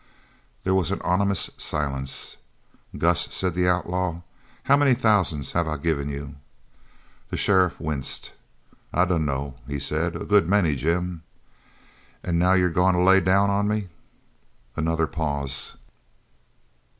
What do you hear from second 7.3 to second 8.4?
sheriff winced.